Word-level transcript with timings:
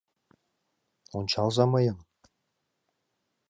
Ончалза 1.17 1.65
мыйым! 1.73 1.97